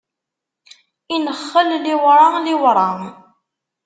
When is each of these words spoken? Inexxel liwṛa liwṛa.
Inexxel 1.15 1.69
liwṛa 1.83 2.27
liwṛa. 2.45 2.89